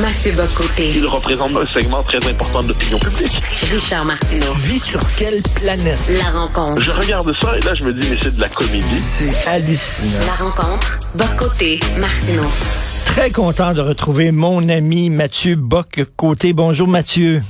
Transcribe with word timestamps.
Mathieu 0.00 0.32
Bocoté. 0.32 0.92
Il 0.96 1.06
représente 1.06 1.52
un 1.56 1.66
segment 1.66 2.02
très 2.02 2.18
important 2.28 2.58
de 2.60 2.68
l'opinion 2.68 2.98
publique. 2.98 3.40
Richard 3.70 4.04
Martineau. 4.04 4.52
Tu 4.54 4.72
vis 4.72 4.82
sur 4.82 5.00
quelle 5.16 5.40
planète? 5.54 5.98
La 6.08 6.30
rencontre. 6.30 6.82
Je 6.82 6.90
regarde 6.90 7.32
ça 7.40 7.56
et 7.56 7.60
là, 7.60 7.72
je 7.80 7.86
me 7.86 7.92
dis, 7.92 8.08
mais 8.10 8.18
c'est 8.20 8.34
de 8.34 8.40
la 8.40 8.48
comédie. 8.48 8.96
C'est 8.96 9.46
hallucinant. 9.46 10.26
La 10.26 10.44
rencontre. 10.44 10.98
Bocoté. 11.14 11.78
Martineau. 12.00 12.42
Très 13.04 13.30
content 13.30 13.72
de 13.72 13.82
retrouver 13.82 14.32
mon 14.32 14.68
ami 14.68 15.10
Mathieu 15.10 15.54
Bock-Côté. 15.54 16.52
Bonjour 16.54 16.88
Mathieu. 16.88 17.42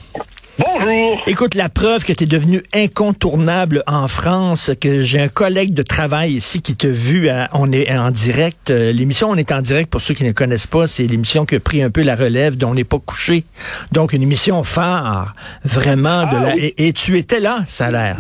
Bonjour. 0.59 1.23
Écoute, 1.27 1.55
la 1.57 1.69
preuve 1.69 2.05
que 2.05 2.13
tu 2.13 2.25
es 2.25 2.27
devenu 2.29 2.63
incontournable 2.73 3.83
en 3.89 4.07
France, 4.07 4.71
que 4.81 5.03
j'ai 5.03 5.21
un 5.21 5.29
collègue 5.29 5.75
de 5.75 5.83
travail 5.83 6.33
ici 6.35 6.63
qui 6.63 6.77
t'a 6.77 6.89
vu, 6.89 7.29
à- 7.29 7.49
on 7.55 7.73
est 7.73 7.93
en 7.97 8.13
direct. 8.13 8.71
Euh, 8.71 8.93
L'émission 8.93 9.31
On 9.31 9.35
est 9.37 9.51
en 9.51 9.61
direct, 9.63 9.91
pour 9.91 10.01
ceux 10.01 10.15
qui 10.15 10.23
ne 10.25 10.31
connaissent 10.31 10.69
pas, 10.69 10.87
c'est 10.87 11.05
l'émission 11.09 11.45
qui 11.45 11.57
a 11.57 11.61
pris 11.61 11.83
un 11.83 11.91
peu 11.91 12.03
la 12.05 12.15
relève 12.15 12.57
dont 12.57 12.71
On 12.71 12.75
n'est 12.75 12.85
pas 12.85 13.01
couché. 13.01 13.43
Donc, 13.91 14.13
une 14.13 14.23
émission 14.23 14.63
phare, 14.63 15.35
vraiment. 15.65 16.23
de 16.27 16.37
Ah, 16.37 16.41
la... 16.41 16.55
oui. 16.55 16.73
et, 16.79 16.87
et 16.89 16.93
tu 16.93 17.19
étais 17.19 17.41
là, 17.41 17.65
ça 17.67 17.87
a 17.87 17.91
l'air. 17.91 18.17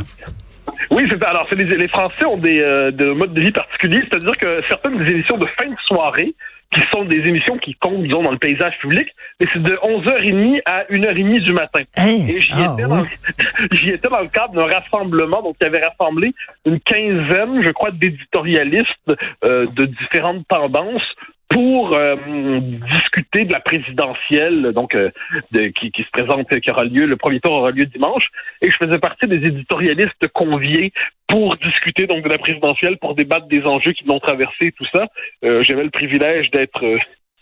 Oui, 0.90 1.04
c'est 1.10 1.22
alors 1.24 1.46
c'est 1.50 1.56
les, 1.56 1.76
les 1.76 1.88
Français 1.88 2.24
ont 2.24 2.36
des 2.36 2.60
euh, 2.60 2.90
de 2.90 3.12
modes 3.12 3.32
de 3.34 3.40
vie 3.40 3.50
particuliers, 3.52 4.02
c'est-à-dire 4.08 4.36
que 4.36 4.60
certaines 4.68 4.98
des 5.04 5.10
émissions 5.12 5.36
de 5.38 5.46
fin 5.58 5.66
de 5.66 5.74
soirée 5.86 6.34
qui 6.72 6.80
sont 6.92 7.04
des 7.04 7.18
émissions 7.28 7.56
qui 7.58 7.74
comptent 7.74 8.02
disons 8.02 8.22
dans 8.22 8.32
le 8.32 8.38
paysage 8.38 8.76
public, 8.80 9.08
mais 9.40 9.46
c'est 9.52 9.62
de 9.62 9.74
11h30 9.82 10.60
à 10.66 10.84
1h30 10.90 11.40
du 11.44 11.52
matin. 11.52 11.80
Hein? 11.96 12.06
Et 12.28 12.40
j'y 12.40 12.52
Ah, 12.54 12.72
étais, 12.74 12.84
oui. 12.84 12.90
dans- 12.90 13.04
j'y 13.76 13.90
étais 13.90 14.08
dans 14.08 14.20
le 14.20 14.28
cadre 14.28 14.54
d'un 14.54 14.66
rassemblement, 14.66 15.42
donc 15.42 15.56
il 15.60 15.66
avait 15.66 15.84
rassemblé 15.86 16.32
une 16.66 16.80
quinzaine, 16.80 17.62
je 17.64 17.70
crois, 17.70 17.90
d'éditorialistes 17.92 19.14
euh, 19.44 19.66
de 19.76 19.86
différentes 19.86 20.46
tendances 20.48 21.02
pour 21.48 21.94
euh, 21.96 22.16
discuter 22.92 23.44
de 23.44 23.52
la 23.52 23.60
présidentielle, 23.60 24.72
donc 24.74 24.94
euh, 24.94 25.10
de- 25.52 25.68
qui, 25.68 25.90
qui 25.92 26.02
se 26.02 26.10
présente, 26.10 26.48
qui 26.60 26.70
aura 26.70 26.84
lieu, 26.84 27.06
le 27.06 27.16
premier 27.16 27.40
tour 27.40 27.52
aura 27.52 27.70
lieu 27.70 27.86
dimanche, 27.86 28.26
et 28.62 28.70
je 28.70 28.76
faisais 28.76 28.98
partie 28.98 29.26
des 29.28 29.36
éditorialistes 29.36 30.26
conviés 30.32 30.92
pour 31.28 31.56
discuter 31.56 32.06
donc 32.06 32.24
de 32.24 32.28
la 32.28 32.38
présidentielle, 32.38 32.98
pour 32.98 33.14
débattre 33.14 33.46
des 33.46 33.62
enjeux 33.66 33.92
qui 33.92 34.04
l'ont 34.04 34.20
traversé, 34.20 34.72
tout 34.72 34.86
ça. 34.92 35.06
Euh, 35.44 35.62
J'avais 35.62 35.84
le 35.84 35.90
privilège 35.90 36.50
d'être 36.50 36.84
euh, 36.84 36.98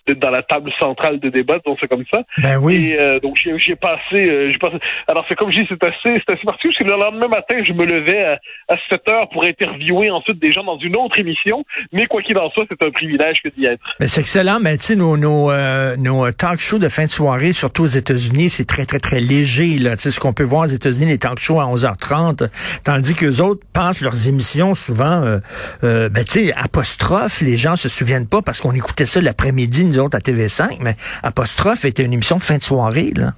d'être 0.06 0.18
dans 0.18 0.30
la 0.30 0.42
table 0.42 0.70
centrale 0.78 1.20
de 1.20 1.28
débat, 1.28 1.58
donc 1.64 1.78
c'est 1.80 1.88
comme 1.88 2.04
ça. 2.12 2.22
Ben 2.38 2.58
oui. 2.58 2.86
Et 2.86 2.98
euh, 2.98 3.20
donc 3.20 3.36
j'ai 3.36 3.58
j'ai 3.58 3.76
passé, 3.76 4.28
euh, 4.28 4.50
j'ai 4.50 4.58
passé. 4.58 4.76
Alors 5.08 5.24
c'est 5.28 5.34
comme 5.34 5.50
je 5.52 5.60
dis, 5.60 5.66
c'est 5.68 5.82
assez, 5.84 6.20
c'est 6.26 6.34
assez 6.34 6.44
particulier 6.44 6.74
parce 6.78 6.90
que 6.90 6.96
le 6.96 6.98
lendemain 6.98 7.28
matin, 7.28 7.62
je 7.64 7.72
me 7.72 7.84
levais 7.84 8.24
à, 8.24 8.38
à 8.68 8.76
7 8.90 9.08
heures 9.08 9.28
pour 9.30 9.44
interviewer 9.44 10.10
ensuite 10.10 10.40
des 10.40 10.52
gens 10.52 10.64
dans 10.64 10.78
une 10.78 10.96
autre 10.96 11.18
émission. 11.18 11.64
Mais 11.92 12.06
quoi 12.06 12.22
qu'il 12.22 12.36
en 12.38 12.50
soit, 12.50 12.64
c'est 12.68 12.86
un 12.86 12.90
privilège 12.90 13.42
que 13.42 13.48
d'y 13.48 13.66
être. 13.66 13.82
Ben, 14.00 14.08
c'est 14.08 14.20
excellent, 14.20 14.58
mais 14.60 14.76
tu 14.78 14.84
sais, 14.84 14.96
nos, 14.96 15.16
nos, 15.16 15.50
euh, 15.50 15.96
nos 15.96 16.30
talk 16.32 16.60
shows 16.60 16.78
de 16.78 16.88
fin 16.88 17.04
de 17.04 17.10
soirée, 17.10 17.52
surtout 17.52 17.82
aux 17.82 17.86
États-Unis, 17.86 18.50
c'est 18.50 18.66
très, 18.66 18.84
très, 18.84 18.98
très 18.98 19.20
léger. 19.20 19.78
Là. 19.78 19.96
Tu 19.96 20.04
sais, 20.04 20.10
ce 20.10 20.20
qu'on 20.20 20.32
peut 20.32 20.42
voir 20.42 20.62
aux 20.62 20.72
États-Unis, 20.72 21.06
les 21.06 21.18
talk 21.18 21.38
shows 21.38 21.60
à 21.60 21.64
11h30, 21.64 22.48
tandis 22.84 23.14
que 23.14 23.26
les 23.26 23.40
autres 23.40 23.64
passent 23.72 24.00
leurs 24.00 24.28
émissions 24.28 24.74
souvent, 24.74 25.22
euh, 25.22 25.38
euh, 25.84 26.08
ben, 26.08 26.24
tu 26.24 26.46
sais, 26.46 26.52
apostrophe, 26.54 27.40
les 27.40 27.56
gens 27.56 27.76
se 27.76 27.88
souviennent 27.88 28.28
pas 28.28 28.42
parce 28.42 28.60
qu'on 28.60 28.72
écoutait 28.72 29.06
ça 29.06 29.20
l'après-midi, 29.20 29.84
nous 29.92 30.00
autres, 30.00 30.16
à 30.16 30.20
TV5, 30.20 30.78
mais 30.80 30.96
apostrophe 31.22 31.84
était 31.84 32.04
une 32.04 32.12
émission 32.12 32.36
de 32.36 32.42
fin 32.42 32.56
de 32.56 32.62
soirée. 32.62 33.12
Là. 33.14 33.32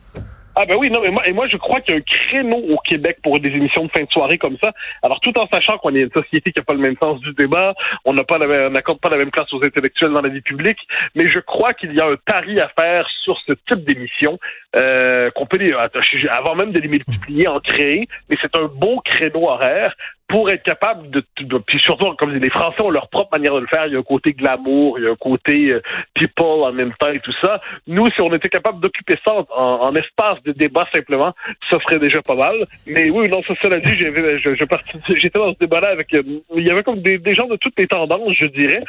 Ah 0.57 0.65
ben 0.67 0.77
oui, 0.77 0.89
non, 0.89 1.01
mais 1.03 1.11
moi, 1.11 1.27
et 1.27 1.33
moi 1.33 1.49
je 1.49 1.57
crois 1.57 1.81
qu'il 1.81 1.95
y 1.95 1.99
a 1.99 2.01
un 2.01 2.03
créneau 2.03 2.59
au 2.73 2.79
Québec 2.79 3.19
pour 3.25 3.41
des 3.41 3.49
émissions 3.49 3.87
de 3.87 3.91
fin 3.91 4.05
de 4.05 4.11
soirée 4.11 4.39
comme 4.39 4.57
ça. 4.63 4.73
Alors 5.03 5.19
tout 5.19 5.37
en 5.37 5.49
sachant 5.49 5.79
qu'on 5.79 5.93
est 5.97 6.03
une 6.03 6.13
société 6.13 6.53
qui 6.53 6.61
n'a 6.61 6.65
pas 6.65 6.75
le 6.75 6.79
même 6.79 6.95
sens 7.03 7.21
du 7.21 7.33
débat, 7.33 7.75
on 8.05 8.13
n'a 8.13 8.23
pas 8.23 8.39
n'accorde 8.39 9.01
pas 9.01 9.09
la 9.09 9.17
même 9.17 9.33
place 9.33 9.53
aux 9.53 9.65
intellectuels 9.65 10.13
dans 10.13 10.21
la 10.21 10.29
vie 10.29 10.43
publique, 10.43 10.79
mais 11.17 11.27
je 11.27 11.41
crois 11.41 11.73
qu'il 11.73 11.93
y 11.93 12.01
a 12.01 12.07
un 12.07 12.15
pari 12.25 12.61
à 12.61 12.69
faire 12.79 13.09
sur 13.25 13.37
ce 13.49 13.55
type 13.69 13.85
d'émission 13.85 14.39
euh, 14.77 15.29
qu'on 15.33 15.47
peut 15.47 15.57
les, 15.57 15.73
avant 16.31 16.55
même 16.55 16.70
de 16.70 16.79
les 16.79 16.89
multiplier, 16.89 17.48
en 17.48 17.59
créer, 17.59 18.09
mais 18.31 18.37
c'est 18.41 18.57
un 18.57 18.67
bon 18.67 19.01
créneau 19.05 19.48
horaire 19.48 19.97
pour 20.29 20.51
être 20.51 20.62
capable 20.62 21.11
de, 21.11 21.23
de- 21.40 21.58
puis 21.58 21.79
surtout 21.79 22.14
comme 22.17 22.33
les 22.35 22.51
Français 22.51 22.83
ont 22.83 22.90
leur 22.90 23.08
propre 23.08 23.36
manière 23.36 23.55
de 23.55 23.61
le 23.61 23.67
faire. 23.67 23.86
Il 23.86 23.92
y 23.92 23.96
a 23.96 23.98
un 23.98 24.02
côté 24.02 24.33
glamour, 24.33 24.98
il 24.98 25.05
y 25.05 25.07
a 25.07 25.11
un 25.11 25.17
côté 25.17 25.68
euh, 25.73 25.80
people 26.14 26.64
en 26.64 26.73
même 26.73 26.92
temps 26.98 27.11
et 27.12 27.20
tout 27.20 27.35
ça. 27.42 27.61
Nous, 27.86 28.07
si 28.11 28.20
on 28.23 28.33
était 28.34 28.48
capable 28.48 28.80
d'occuper 28.80 29.17
ça 29.24 29.33
en, 29.55 29.63
en 29.83 29.95
espace 29.96 30.42
de 30.45 30.52
débat 30.52 30.89
simplement, 30.92 31.34
ça 31.70 31.79
serait 31.80 31.98
déjà 31.98 32.23
pas 32.23 32.34
mal. 32.34 32.67
Mais 32.86 33.11
oui, 33.11 33.29
non, 33.29 33.42
ça, 33.42 33.55
cela 33.63 33.79
dit, 33.80 33.92
j'avais, 33.95 34.39
je, 34.39 34.55
je 34.55 34.64
j'étais 35.14 35.39
dans 35.39 35.52
ce 35.52 35.58
débat-là 35.58 35.89
avec, 35.90 36.13
euh, 36.14 36.23
il 36.57 36.67
y 36.67 36.70
avait 36.70 36.83
comme 36.83 37.01
des, 37.02 37.18
des 37.18 37.33
gens 37.33 37.46
de 37.46 37.57
toutes 37.57 37.79
les 37.79 37.86
tendances, 37.86 38.33
je 38.40 38.46
dirais, 38.46 38.83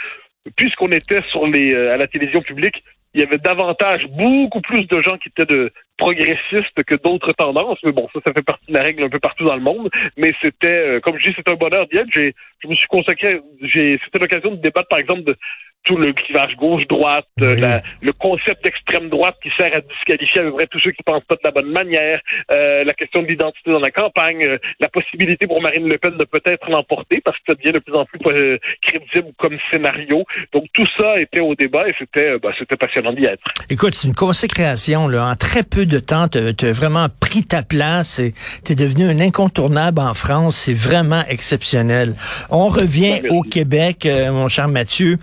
puisqu'on 0.56 0.90
était 0.91 1.22
sur 1.31 1.45
les, 1.47 1.75
euh, 1.75 1.94
à 1.94 1.97
la 1.97 2.07
télévision 2.07 2.41
publique. 2.41 2.84
Il 3.16 3.22
y 3.22 3.24
avait 3.24 3.38
davantage, 3.38 4.06
beaucoup 4.09 4.59
plus 4.59 4.86
de 4.88 5.02
gens 5.02 5.18
qui 5.18 5.30
étaient 5.30 5.46
de 5.46 5.72
progressistes 5.98 6.84
que 6.86 6.96
d'autres 6.96 7.31
tendances. 7.31 7.80
Mais 7.86 7.94
bon, 7.94 8.09
ça, 8.14 8.20
ça 8.28 8.34
fait 8.34 8.44
partie 8.44 8.68
de 8.68 8.74
la 8.74 8.84
règle 8.84 9.06
un 9.06 9.09
peu 9.09 9.20
partout 9.20 9.46
dans 9.46 9.56
le 9.56 9.62
monde. 9.62 9.90
Mais 10.18 10.34
c'était, 10.44 10.68
euh, 10.68 11.00
comme 11.00 11.18
je 11.18 11.30
dis, 11.30 11.34
c'est 11.34 11.50
un 11.50 11.56
bonheur 11.56 11.88
d'y 11.88 11.98
être. 11.98 12.09
J'ai, 12.14 12.36
je 12.59 12.68
me 12.68 12.75
suis 12.75 12.88
consacré, 12.88 13.40
j'ai, 13.62 13.98
c'était 14.04 14.20
l'occasion 14.20 14.52
de 14.52 14.58
débattre, 14.58 14.90
par 14.90 15.00
exemple, 15.00 15.24
de 15.24 15.38
tout 15.85 15.97
le 15.97 16.13
clivage 16.13 16.56
gauche-droite, 16.57 17.25
euh, 17.41 17.56
Oui. 17.56 17.81
le 18.01 18.13
concept 18.13 18.63
d'extrême 18.63 19.09
droite 19.09 19.35
qui 19.41 19.50
sert 19.57 19.72
à 19.75 19.81
disqualifier 19.81 20.41
à 20.41 20.44
peu 20.46 20.51
près 20.53 20.68
tous 20.68 20.79
ceux 20.79 20.91
qui 20.91 21.03
pensent 21.03 21.23
pas 21.28 21.35
de 21.35 21.41
la 21.44 21.51
bonne 21.51 21.72
manière, 21.72 22.19
euh, 22.51 22.84
la 22.84 22.94
question 22.94 23.22
de 23.22 23.28
l'identité 23.28 23.72
dans 23.72 23.79
la 23.79 23.91
campagne, 23.91 24.44
euh, 24.45 24.57
la 24.79 24.90
possibilité 24.90 25.47
pour 25.47 25.62
Marine 25.62 25.88
Le 25.88 25.97
Pen 25.97 26.18
de 26.18 26.24
peut-être 26.25 26.69
l'emporter 26.69 27.22
parce 27.24 27.38
que 27.38 27.44
ça 27.50 27.56
devient 27.56 27.74
de 27.74 27.79
plus 27.79 27.94
en 27.95 28.06
plus 28.06 28.19
euh, 28.28 28.57
crédible 28.81 29.31
comme 29.38 29.57
scénario. 29.72 30.24
Donc 30.53 30.66
tout 30.74 30.88
ça 30.97 31.19
était 31.19 31.40
au 31.41 31.56
débat 31.56 31.88
et 31.88 31.94
c'était, 32.00 32.38
bah, 32.40 32.51
c'était 32.57 32.75
passionnant 32.78 33.13
d'y 33.13 33.25
être. 33.25 33.44
Écoute, 33.69 33.94
c'est 33.94 34.07
une 34.07 34.16
consécration. 34.16 35.07
Là. 35.07 35.25
En 35.28 35.35
très 35.35 35.63
peu 35.63 35.85
de 35.85 36.00
temps, 36.00 36.28
tu 36.28 36.38
as 36.40 36.72
vraiment 36.72 37.07
pris 37.19 37.44
ta 37.45 37.62
place 37.63 38.19
et 38.19 38.34
tu 38.66 38.74
es 38.74 38.75
devenu 38.75 39.06
un 39.06 39.19
incontournable 39.19 40.00
en 40.00 40.13
France. 40.13 40.57
C'est 40.57 40.74
vraiment 40.74 41.24
exceptionnel. 41.29 42.13
On 42.50 42.68
revient 42.68 43.19
merci. 43.22 43.29
au 43.29 43.41
Québec, 43.41 44.07
mon 44.29 44.47
cher 44.47 44.68
Mathieu, 44.68 45.18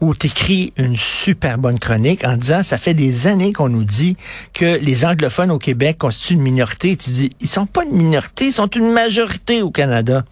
où 0.00 0.07
tu 0.14 0.26
écris 0.28 0.72
une 0.76 0.96
super 0.96 1.58
bonne 1.58 1.78
chronique 1.78 2.24
en 2.24 2.36
disant, 2.36 2.62
ça 2.62 2.78
fait 2.78 2.94
des 2.94 3.26
années 3.26 3.52
qu'on 3.52 3.68
nous 3.68 3.84
dit 3.84 4.16
que 4.54 4.78
les 4.80 5.04
anglophones 5.04 5.50
au 5.50 5.58
Québec 5.58 5.98
constituent 5.98 6.34
une 6.34 6.42
minorité. 6.42 6.96
Tu 6.96 7.10
dis, 7.10 7.30
ils 7.40 7.48
sont 7.48 7.66
pas 7.66 7.84
une 7.84 7.96
minorité, 7.96 8.46
ils 8.46 8.52
sont 8.52 8.68
une 8.68 8.92
majorité 8.92 9.62
au 9.62 9.70
Canada. 9.70 10.24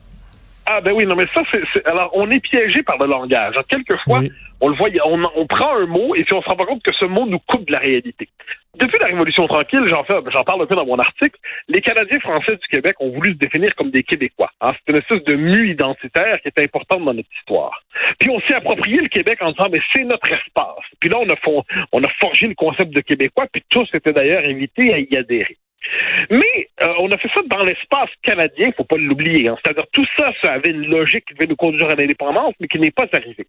Ah 0.66 0.81
ben 0.81 0.92
oui, 0.92 1.06
non 1.06 1.14
mais 1.14 1.26
ça 1.32 1.42
c'est 1.53 1.60
c'est- 1.72 1.87
alors 1.87 2.10
on 2.14 2.28
est 2.31 2.41
piégé 2.41 2.82
par 2.82 2.98
le 2.98 3.06
langage. 3.06 3.53
Alors, 3.54 3.66
quelquefois, 3.69 4.19
Oui. 4.19 4.32
On 4.61 4.69
le 4.69 4.75
voit, 4.75 4.89
on, 5.05 5.47
prend 5.47 5.77
un 5.77 5.87
mot 5.87 6.15
et 6.15 6.25
puis 6.25 6.34
on 6.34 6.43
se 6.43 6.49
rend 6.49 6.56
compte 6.56 6.83
que 6.83 6.93
ce 6.99 7.05
mot 7.05 7.27
nous 7.27 7.39
coupe 7.41 7.67
de 7.67 7.72
la 7.72 7.78
réalité. 7.78 8.28
Depuis 8.75 8.99
la 9.00 9.06
Révolution 9.06 9.47
tranquille, 9.47 9.84
j'en 9.87 10.05
fais, 10.05 10.15
j'en 10.33 10.44
parle 10.44 10.62
un 10.62 10.67
peu 10.67 10.75
dans 10.75 10.84
mon 10.84 10.99
article, 10.99 11.39
les 11.69 11.81
Canadiens 11.81 12.21
français 12.21 12.56
du 12.56 12.67
Québec 12.69 12.97
ont 13.00 13.11
voulu 13.11 13.31
se 13.31 13.37
définir 13.37 13.75
comme 13.75 13.91
des 13.91 14.03
Québécois. 14.03 14.50
Hein, 14.61 14.72
c'est 14.75 14.93
une 14.93 14.99
espèce 14.99 15.25
de 15.25 15.34
mue 15.34 15.71
identitaire 15.71 16.41
qui 16.43 16.49
est 16.49 16.62
importante 16.62 17.05
dans 17.05 17.15
notre 17.15 17.28
histoire. 17.39 17.83
Puis 18.19 18.28
on 18.31 18.41
s'est 18.41 18.55
approprié 18.55 19.00
le 19.00 19.09
Québec 19.09 19.39
en 19.41 19.53
disant 19.53 19.69
mais 19.71 19.81
c'est 19.94 20.05
notre 20.05 20.31
espace. 20.31 20.84
Puis 21.00 21.09
là 21.09 21.19
on 21.21 21.28
a 21.28 21.37
fon- 21.37 21.65
on 21.93 22.03
a 22.03 22.09
forgé 22.21 22.47
le 22.47 22.55
concept 22.55 22.91
de 22.91 23.00
Québécois, 23.00 23.47
puis 23.50 23.62
tous 23.71 23.88
étaient 23.94 24.12
d'ailleurs 24.12 24.44
invités 24.44 24.93
à 24.93 24.99
y 24.99 25.17
adhérer. 25.17 25.56
Mais 26.31 26.69
euh, 26.82 26.92
on 26.98 27.10
a 27.10 27.19
fait 27.19 27.28
ça 27.34 27.42
dans 27.47 27.62
l'espace 27.62 28.10
canadien, 28.22 28.69
il 28.69 28.75
faut 28.75 28.84
pas 28.84 28.97
l'oublier. 28.97 29.48
Hein. 29.48 29.56
C'est-à-dire 29.62 29.87
tout 29.92 30.06
ça, 30.16 30.32
ça 30.42 30.53
avait 30.53 30.70
une 30.70 30.87
logique 30.87 31.25
qui 31.26 31.34
devait 31.34 31.47
nous 31.47 31.56
conduire 31.56 31.88
à 31.91 31.94
l'indépendance, 31.94 32.54
mais 32.60 32.69
qui 32.69 32.78
n'est 32.78 32.91
pas 32.91 33.06
arrivé. 33.12 33.47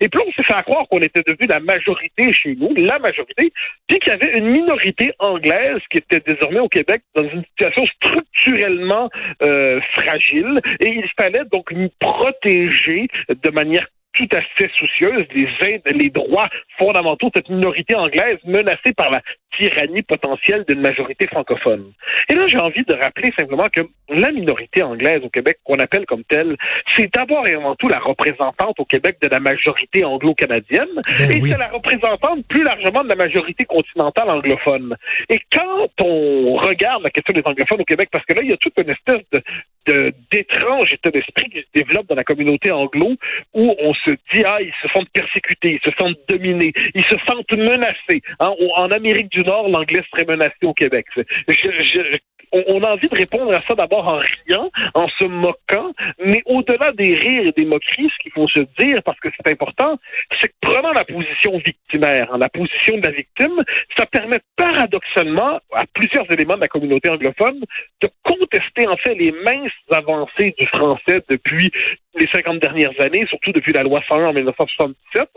Et 0.00 0.08
puis 0.08 0.20
on 0.26 0.32
s'est 0.32 0.42
fait 0.42 0.54
à 0.54 0.62
croire 0.62 0.86
qu'on 0.88 1.00
était 1.00 1.22
devenu 1.26 1.46
la 1.48 1.60
majorité 1.60 2.32
chez 2.32 2.54
nous, 2.56 2.74
la 2.76 2.98
majorité, 2.98 3.52
puis 3.86 3.98
qu'il 4.00 4.12
y 4.12 4.16
avait 4.16 4.38
une 4.38 4.50
minorité 4.50 5.12
anglaise 5.18 5.80
qui 5.90 5.98
était 5.98 6.20
désormais 6.20 6.60
au 6.60 6.68
Québec 6.68 7.02
dans 7.14 7.28
une 7.28 7.44
situation 7.44 7.86
structurellement 7.86 9.08
euh, 9.42 9.80
fragile, 9.94 10.60
et 10.80 10.88
il 10.88 11.08
fallait 11.18 11.44
donc 11.50 11.72
nous 11.72 11.90
protéger 12.00 13.08
de 13.28 13.50
manière 13.50 13.86
tout 14.18 14.28
à 14.32 14.40
fait 14.56 14.70
soucieuse 14.78 15.26
aides, 15.64 15.82
les 15.94 16.10
droits 16.10 16.48
fondamentaux 16.78 17.28
de 17.28 17.32
cette 17.36 17.48
minorité 17.48 17.94
anglaise 17.94 18.38
menacée 18.44 18.92
par 18.96 19.10
la 19.10 19.22
tyrannie 19.58 20.02
potentielle 20.02 20.64
d'une 20.68 20.80
majorité 20.80 21.26
francophone. 21.26 21.92
Et 22.28 22.34
là, 22.34 22.46
j'ai 22.46 22.58
envie 22.58 22.84
de 22.84 22.94
rappeler 22.94 23.32
simplement 23.36 23.66
que 23.72 23.80
la 24.08 24.30
minorité 24.32 24.82
anglaise 24.82 25.22
au 25.24 25.28
Québec, 25.28 25.58
qu'on 25.64 25.78
appelle 25.78 26.06
comme 26.06 26.24
telle, 26.24 26.56
c'est 26.96 27.12
d'abord 27.12 27.46
et 27.46 27.54
avant 27.54 27.74
tout 27.76 27.88
la 27.88 27.98
représentante 27.98 28.78
au 28.78 28.84
Québec 28.84 29.16
de 29.22 29.28
la 29.28 29.40
majorité 29.40 30.04
anglo-canadienne, 30.04 30.88
Ben 31.18 31.30
et 31.30 31.40
oui. 31.40 31.50
c'est 31.50 31.58
la 31.58 31.68
représentante 31.68 32.46
plus 32.48 32.62
largement 32.64 33.02
de 33.04 33.08
la 33.08 33.16
majorité 33.16 33.64
continentale 33.64 34.30
anglophone. 34.30 34.96
Et 35.28 35.40
quand 35.52 35.88
on 36.02 36.54
regarde 36.56 37.02
la 37.02 37.10
question 37.10 37.34
des 37.34 37.42
anglophones 37.44 37.80
au 37.80 37.84
Québec, 37.84 38.08
parce 38.12 38.24
que 38.24 38.34
là, 38.34 38.40
il 38.42 38.50
y 38.50 38.52
a 38.52 38.56
toute 38.56 38.74
une 38.80 38.90
espèce 38.90 39.22
de 39.32 39.42
de- 39.86 40.12
d'étrange 40.30 40.92
état 40.92 41.10
d'esprit 41.10 41.48
qui 41.48 41.60
se 41.60 41.66
développe 41.72 42.06
dans 42.08 42.14
la 42.14 42.24
communauté 42.24 42.70
anglo 42.70 43.14
où 43.54 43.74
on 43.80 43.94
se 43.94 44.10
dit 44.34 44.42
ah 44.44 44.58
ils 44.60 44.72
se 44.82 44.88
sentent 44.88 45.08
persécutés, 45.14 45.80
ils 45.82 45.90
se 45.90 45.96
sentent 45.96 46.18
dominés, 46.28 46.72
ils 46.94 47.04
se 47.04 47.16
sentent 47.26 47.50
menacés. 47.56 48.20
Hein, 48.40 48.52
en 48.76 48.90
Amérique 48.90 49.30
du 49.30 49.40
L'anglais 49.48 50.02
serait 50.10 50.24
menacé 50.26 50.54
au 50.62 50.74
Québec. 50.74 51.06
Je- 51.16 51.22
je- 51.48 52.18
on, 52.52 52.82
a 52.82 52.92
envie 52.92 53.08
de 53.08 53.16
répondre 53.16 53.52
à 53.54 53.62
ça 53.66 53.74
d'abord 53.74 54.06
en 54.08 54.18
riant, 54.18 54.70
en 54.94 55.08
se 55.08 55.24
moquant, 55.24 55.92
mais 56.18 56.42
au-delà 56.46 56.92
des 56.92 57.14
rires 57.14 57.46
et 57.46 57.52
des 57.52 57.64
moqueries, 57.64 58.10
ce 58.10 58.22
qu'il 58.22 58.32
faut 58.32 58.48
se 58.48 58.60
dire, 58.78 59.02
parce 59.04 59.18
que 59.20 59.28
c'est 59.36 59.50
important, 59.50 59.98
c'est 60.40 60.48
que 60.48 60.54
prenant 60.60 60.92
la 60.92 61.04
position 61.04 61.58
victimaire, 61.58 62.32
hein, 62.32 62.38
la 62.38 62.48
position 62.48 62.98
de 62.98 63.06
la 63.06 63.12
victime, 63.12 63.62
ça 63.96 64.06
permet 64.06 64.38
paradoxalement 64.56 65.60
à 65.72 65.84
plusieurs 65.92 66.30
éléments 66.30 66.56
de 66.56 66.62
la 66.62 66.68
communauté 66.68 67.08
anglophone 67.08 67.60
de 68.02 68.08
contester 68.22 68.86
en 68.86 68.96
fait 68.96 69.14
les 69.14 69.32
minces 69.32 69.72
avancées 69.90 70.54
du 70.58 70.66
français 70.66 71.22
depuis 71.28 71.70
les 72.14 72.26
50 72.32 72.58
dernières 72.58 73.00
années, 73.00 73.26
surtout 73.28 73.52
depuis 73.52 73.72
la 73.72 73.82
loi 73.82 74.02
101 74.08 74.28
en 74.28 74.32
1977. 74.32 75.28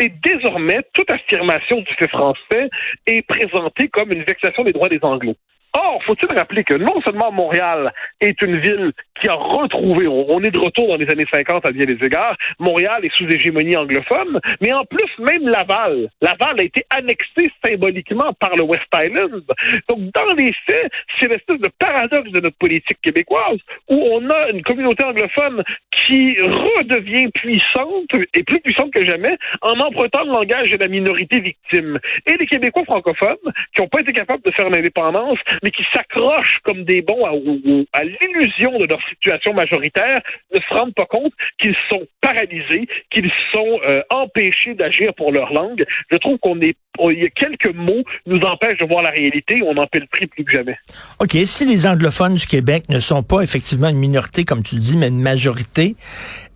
Et 0.00 0.08
désormais, 0.08 0.80
toute 0.92 1.10
affirmation 1.10 1.80
du 1.80 1.92
fait 1.98 2.08
français 2.08 2.68
est 3.06 3.22
présentée 3.22 3.88
comme 3.88 4.12
une 4.12 4.22
vexation 4.22 4.64
des 4.64 4.72
droits 4.72 4.88
des 4.88 5.00
Anglos. 5.02 5.36
Or, 5.78 6.02
faut-il 6.04 6.34
rappeler 6.34 6.64
que 6.64 6.72
non 6.72 7.00
seulement 7.04 7.30
Montréal 7.30 7.92
est 8.22 8.40
une 8.40 8.58
ville 8.58 8.92
qui 9.20 9.28
a 9.28 9.34
retrouvé, 9.34 10.06
on, 10.08 10.42
est 10.42 10.50
de 10.50 10.58
retour 10.58 10.88
dans 10.88 10.96
les 10.96 11.10
années 11.10 11.26
50 11.30 11.66
à 11.66 11.70
bien 11.70 11.84
des 11.84 12.02
égards, 12.04 12.36
Montréal 12.58 13.04
est 13.04 13.14
sous 13.14 13.26
hégémonie 13.26 13.76
anglophone, 13.76 14.40
mais 14.62 14.72
en 14.72 14.84
plus, 14.84 15.10
même 15.18 15.48
Laval, 15.48 16.08
Laval 16.22 16.60
a 16.60 16.62
été 16.62 16.84
annexé 16.88 17.50
symboliquement 17.62 18.32
par 18.40 18.56
le 18.56 18.62
West 18.62 18.86
Island. 18.94 19.42
Donc, 19.88 19.98
dans 20.14 20.34
les 20.34 20.52
faits, 20.66 20.90
c'est 21.18 21.28
l'espèce 21.28 21.60
de 21.60 21.70
paradoxe 21.78 22.30
de 22.30 22.40
notre 22.40 22.56
politique 22.56 23.00
québécoise 23.02 23.58
où 23.90 24.02
on 24.12 24.30
a 24.30 24.50
une 24.50 24.62
communauté 24.62 25.04
anglophone 25.04 25.62
qui 26.06 26.36
redevient 26.40 27.28
puissante 27.32 28.14
et 28.34 28.42
plus 28.44 28.60
puissante 28.60 28.92
que 28.92 29.04
jamais 29.04 29.36
en 29.60 29.78
empruntant 29.80 30.24
le 30.24 30.32
langage 30.32 30.70
de 30.70 30.76
la 30.78 30.88
minorité 30.88 31.40
victime. 31.40 31.98
Et 32.26 32.36
les 32.36 32.46
Québécois 32.46 32.84
francophones 32.84 33.36
qui 33.74 33.82
n'ont 33.82 33.88
pas 33.88 34.00
été 34.00 34.12
capables 34.12 34.42
de 34.42 34.50
faire 34.52 34.70
l'indépendance, 34.70 35.38
mais 35.66 35.72
qui 35.72 35.82
s'accrochent 35.92 36.60
comme 36.62 36.84
des 36.84 37.02
bons 37.02 37.24
à, 37.24 38.04
l'illusion 38.04 38.78
de 38.78 38.84
leur 38.84 39.00
situation 39.08 39.52
majoritaire, 39.52 40.20
ne 40.54 40.60
se 40.60 40.74
rendent 40.74 40.94
pas 40.94 41.06
compte 41.06 41.32
qu'ils 41.60 41.74
sont 41.90 42.06
paralysés, 42.20 42.86
qu'ils 43.10 43.32
sont 43.52 43.80
euh, 43.88 44.00
empêchés 44.10 44.74
d'agir 44.74 45.12
pour 45.16 45.32
leur 45.32 45.52
langue. 45.52 45.84
Je 46.12 46.18
trouve 46.18 46.38
qu'on 46.38 46.60
est 46.60 46.76
y 47.00 47.24
a 47.24 47.30
quelques 47.30 47.74
mots 47.74 48.04
nous 48.26 48.40
empêchent 48.42 48.78
de 48.78 48.86
voir 48.86 49.02
la 49.02 49.10
réalité. 49.10 49.60
On 49.66 49.76
en 49.76 49.88
paie 49.88 49.98
le 49.98 50.06
prix 50.06 50.28
plus 50.28 50.44
que 50.44 50.52
jamais. 50.52 50.78
OK. 51.18 51.36
Si 51.44 51.66
les 51.66 51.86
anglophones 51.86 52.36
du 52.36 52.46
Québec 52.46 52.84
ne 52.88 53.00
sont 53.00 53.24
pas 53.24 53.40
effectivement 53.40 53.88
une 53.88 53.98
minorité, 53.98 54.44
comme 54.44 54.62
tu 54.62 54.76
dis, 54.76 54.96
mais 54.96 55.08
une 55.08 55.20
majorité, 55.20 55.96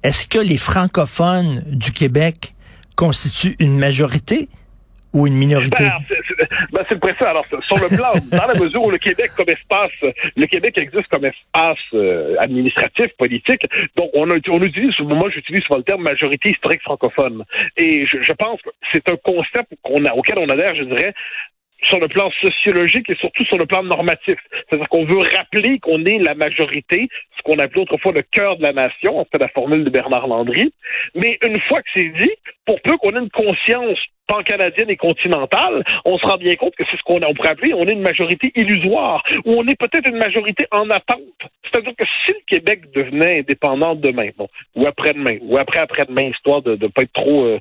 est-ce 0.05 0.29
que 0.29 0.39
les 0.39 0.57
francophones 0.57 1.65
du 1.67 1.93
Québec 1.93 2.55
constituent 2.95 3.57
une 3.59 3.77
majorité? 3.77 4.49
Ou 5.13 5.27
une 5.27 5.35
minorité? 5.35 5.85
Ben, 5.85 6.17
ben, 6.73 6.85
c'est 6.89 6.95
le 6.95 7.01
précis. 7.01 7.25
Alors, 7.25 7.47
sur 7.63 7.77
le 7.77 7.97
plan, 7.97 8.13
dans 8.33 8.47
la 8.47 8.55
mesure 8.55 8.83
où 8.85 8.91
le 8.91 8.99
Québec 8.99 9.33
comme 9.37 9.49
espace, 9.49 9.91
le 10.37 10.47
Québec 10.47 10.79
existe 10.79 11.09
comme 11.09 11.25
espace 11.25 11.79
euh, 11.95 12.37
administratif, 12.39 13.09
politique, 13.19 13.67
donc 13.97 14.11
on, 14.15 14.31
a, 14.31 14.35
on 14.49 14.63
utilise, 14.63 14.99
moi 15.01 15.31
j'utilise 15.31 15.63
souvent 15.65 15.79
le 15.79 15.85
terme 15.85 16.03
majorité 16.03 16.51
historique 16.51 16.83
francophone. 16.83 17.45
Et 17.77 18.07
je, 18.07 18.23
je 18.23 18.33
pense 18.33 18.61
que 18.63 18.71
c'est 18.93 19.09
un 19.09 19.17
concept 19.17 19.73
qu'on 19.83 20.05
a, 20.05 20.13
auquel 20.15 20.39
on 20.39 20.49
adhère, 20.49 20.75
je 20.75 20.85
dirais, 20.85 21.15
sur 21.83 21.99
le 21.99 22.09
plan 22.09 22.31
sociologique 22.43 23.09
et 23.11 23.17
surtout 23.17 23.45
sur 23.47 23.59
le 23.59 23.67
plan 23.67 23.83
normatif. 23.83 24.37
C'est-à-dire 24.51 24.89
qu'on 24.89 25.05
veut 25.05 25.21
rappeler 25.37 25.79
qu'on 25.79 26.05
est 26.05 26.19
la 26.19 26.35
majorité, 26.35 27.09
ce 27.37 27.43
qu'on 27.43 27.59
appelait 27.59 27.83
autrefois 27.83 28.13
le 28.13 28.23
cœur 28.23 28.57
de 28.59 28.63
la 28.65 28.73
nation, 28.73 29.25
c'était 29.25 29.45
la 29.45 29.49
formule 29.49 29.85
de 29.85 29.91
Bernard 29.91 30.27
Landry. 30.27 30.73
Mais 31.15 31.39
une 31.43 31.61
fois 31.61 31.81
que 31.83 31.89
c'est 31.95 32.09
dit, 32.09 32.33
pour 32.71 32.81
peu 32.83 32.97
qu'on 32.99 33.17
ait 33.17 33.19
une 33.19 33.31
conscience 33.31 33.99
pan-canadienne 34.31 34.91
et 34.91 34.97
continentale, 34.97 35.83
on 36.05 36.17
se 36.17 36.25
rend 36.25 36.37
bien 36.37 36.55
compte 36.55 36.77
que 36.77 36.85
c'est 36.89 36.97
ce 36.97 37.03
qu'on 37.03 37.21
on 37.21 37.35
pourrait 37.35 37.51
appeler, 37.51 37.75
on 37.75 37.85
est 37.87 37.93
une 37.93 38.03
majorité 38.03 38.53
illusoire, 38.55 39.25
ou 39.45 39.55
on 39.57 39.67
est 39.67 39.75
peut-être 39.75 40.09
une 40.09 40.19
majorité 40.19 40.67
en 40.71 40.89
attente. 40.91 41.19
C'est-à-dire 41.65 41.93
que 41.99 42.05
si 42.25 42.33
le 42.33 42.41
Québec 42.47 42.93
devenait 42.95 43.41
indépendant 43.41 43.95
demain, 43.97 44.29
bon, 44.37 44.49
ou 44.77 44.87
après-demain, 44.87 45.39
ou 45.43 45.59
après-après-demain, 45.59 46.31
histoire 46.31 46.63
de 46.63 46.77
ne 46.77 46.87
pas 46.87 47.03
être 47.03 47.13
trop, 47.13 47.45
euh, 47.45 47.59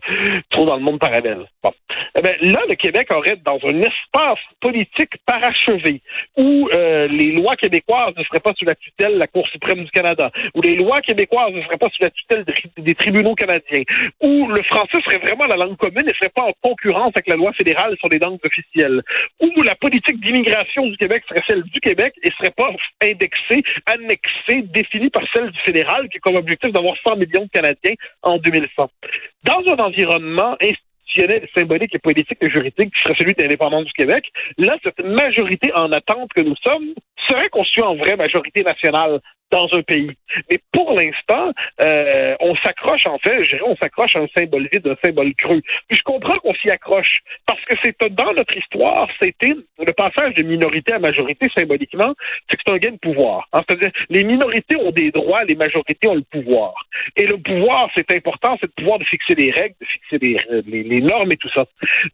trop 0.51 0.65
dans 0.65 0.75
le 0.75 0.83
monde 0.83 0.99
parallèle. 0.99 1.45
Bon. 1.63 1.71
Eh 2.17 2.21
bien, 2.21 2.33
là, 2.41 2.61
le 2.67 2.75
Québec 2.75 3.07
aurait 3.11 3.37
dans 3.37 3.59
un 3.63 3.81
espace 3.81 4.39
politique 4.61 5.13
parachevé 5.25 6.01
où 6.37 6.69
euh, 6.73 7.07
les 7.07 7.31
lois 7.31 7.55
québécoises 7.55 8.13
ne 8.15 8.23
seraient 8.23 8.39
pas 8.39 8.53
sous 8.57 8.65
la 8.65 8.75
tutelle 8.75 9.13
de 9.13 9.19
la 9.19 9.27
Cour 9.27 9.47
suprême 9.47 9.83
du 9.83 9.91
Canada, 9.91 10.31
où 10.55 10.61
les 10.61 10.75
lois 10.75 11.01
québécoises 11.01 11.53
ne 11.53 11.61
seraient 11.63 11.77
pas 11.77 11.89
sous 11.89 12.03
la 12.03 12.11
tutelle 12.11 12.45
des 12.77 12.95
tribunaux 12.95 13.35
canadiens, 13.35 13.83
où 14.21 14.47
le 14.47 14.61
français 14.63 14.98
serait 15.01 15.17
vraiment 15.17 15.45
la 15.45 15.55
langue 15.55 15.77
commune 15.77 16.07
et 16.07 16.13
serait 16.15 16.31
pas 16.33 16.43
en 16.43 16.53
concurrence 16.61 17.11
avec 17.15 17.27
la 17.27 17.35
loi 17.35 17.53
fédérale 17.53 17.95
sur 17.99 18.09
les 18.09 18.19
langues 18.19 18.39
officielles, 18.43 19.01
où 19.39 19.61
la 19.63 19.75
politique 19.75 20.19
d'immigration 20.19 20.87
du 20.87 20.97
Québec 20.97 21.23
serait 21.27 21.43
celle 21.47 21.63
du 21.63 21.79
Québec 21.79 22.13
et 22.23 22.31
serait 22.31 22.51
pas 22.51 22.71
indexée, 23.03 23.63
annexée, 23.85 24.61
définie 24.73 25.09
par 25.09 25.23
celle 25.33 25.51
du 25.51 25.59
fédéral, 25.59 26.09
qui 26.09 26.17
a 26.17 26.19
comme 26.21 26.35
objectif 26.35 26.71
d'avoir 26.71 26.95
100 27.05 27.17
millions 27.17 27.43
de 27.43 27.49
Canadiens 27.49 27.95
en 28.23 28.37
2100. 28.37 28.89
Dans 29.43 29.73
un 29.73 29.77
environnement 29.77 30.55
institutionnel, 30.61 31.47
symbolique 31.55 31.95
et 31.95 31.99
politique 31.99 32.37
et 32.41 32.49
juridique 32.49 32.93
qui 32.93 33.01
serait 33.03 33.15
celui 33.17 33.33
de 33.33 33.41
l'indépendance 33.41 33.85
du 33.85 33.93
Québec, 33.93 34.25
là, 34.57 34.77
cette 34.83 35.03
majorité 35.03 35.73
en 35.73 35.91
attente 35.91 36.31
que 36.33 36.41
nous 36.41 36.55
sommes 36.63 36.93
serait 37.27 37.49
constituée 37.49 37.83
en 37.83 37.95
vraie 37.95 38.15
majorité 38.15 38.63
nationale 38.63 39.19
dans 39.51 39.67
un 39.73 39.81
pays. 39.81 40.11
Mais 40.51 40.59
pour 40.71 40.93
l'instant, 40.93 41.51
euh, 41.81 42.28
on 42.49 42.55
s'accroche, 42.55 43.05
en 43.05 43.17
fait, 43.19 43.43
je 43.43 43.49
dirais, 43.51 43.61
on 43.65 43.75
s'accroche 43.75 44.15
à 44.15 44.19
un 44.19 44.27
symbole 44.35 44.67
vide, 44.71 44.87
un 44.87 44.97
symbole 45.03 45.33
creux. 45.35 45.61
Puis 45.87 45.97
je 45.97 46.03
comprends 46.03 46.37
qu'on 46.39 46.53
s'y 46.55 46.69
accroche, 46.69 47.19
parce 47.45 47.63
que 47.65 47.75
c'est 47.83 47.95
dans 48.11 48.33
notre 48.33 48.57
histoire, 48.57 49.07
c'était 49.21 49.53
le 49.77 49.93
passage 49.93 50.33
de 50.35 50.43
minorité 50.43 50.93
à 50.93 50.99
majorité 50.99 51.47
symboliquement, 51.55 52.13
c'est 52.49 52.57
que 52.57 52.61
c'est 52.65 52.73
un 52.73 52.77
gain 52.77 52.91
de 52.91 52.97
pouvoir. 52.97 53.47
Hein. 53.53 53.61
C'est-à-dire, 53.67 53.91
les 54.09 54.23
minorités 54.23 54.75
ont 54.77 54.91
des 54.91 55.11
droits, 55.11 55.43
les 55.43 55.55
majorités 55.55 56.07
ont 56.07 56.15
le 56.15 56.23
pouvoir. 56.23 56.73
Et 57.15 57.25
le 57.25 57.37
pouvoir, 57.37 57.89
c'est 57.95 58.11
important, 58.11 58.57
c'est 58.59 58.67
le 58.67 58.83
pouvoir 58.83 58.99
de 58.99 59.03
fixer 59.03 59.35
les 59.35 59.51
règles, 59.51 59.75
de 59.79 59.85
fixer 59.85 60.17
les, 60.65 60.83
les, 60.83 61.01
normes 61.01 61.31
et 61.31 61.37
tout 61.37 61.49
ça. 61.53 61.65